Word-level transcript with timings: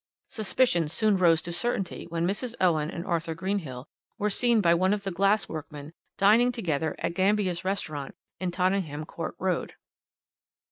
Suspicions 0.29 0.91
soon 0.91 1.15
rose 1.17 1.43
to 1.43 1.51
certainty 1.51 2.05
when 2.05 2.25
Mrs. 2.25 2.55
Owen 2.59 2.89
and 2.89 3.05
Arthur 3.05 3.35
Greenhill 3.35 3.87
were 4.17 4.31
seen 4.31 4.59
by 4.59 4.73
one 4.73 4.93
of 4.95 5.03
the 5.03 5.11
glass 5.11 5.47
workmen 5.47 5.93
dining 6.17 6.51
together 6.51 6.95
at 6.97 7.13
Gambia's 7.13 7.63
Restaurant 7.63 8.15
in 8.39 8.49
Tottenham 8.49 9.05
Court 9.05 9.35
Road. 9.37 9.75